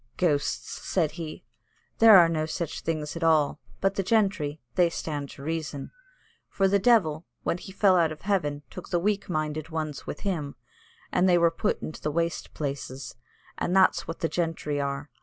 [0.17, 1.45] "Ghosts," said he;
[1.99, 5.43] "there are no such things at all, at all, but the gentry, they stand to
[5.43, 5.91] reason;
[6.49, 10.21] for the devil, when he fell out of heaven, took the weak minded ones with
[10.21, 10.55] him,
[11.11, 13.15] and they were put into the waste places.
[13.59, 15.11] And that's what the gentry are.